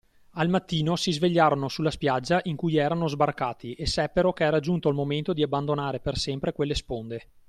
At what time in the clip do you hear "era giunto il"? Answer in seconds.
4.45-4.95